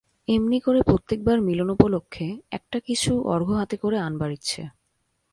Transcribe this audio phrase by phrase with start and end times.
[0.27, 4.61] এমনি করে প্রত্যেকবার মিলন উপলক্ষে একটা-কিছু অর্ঘ্য হাতে করে আনবার ইচ্ছে।